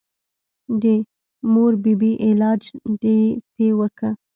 د 0.81 0.83
مور 1.53 1.73
بي 1.83 1.93
بي 2.01 2.11
علاج 2.27 2.61
دې 3.01 3.19
پې 3.53 3.67
وکه. 3.79 4.09